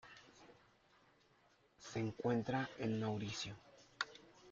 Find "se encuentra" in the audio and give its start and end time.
1.77-2.67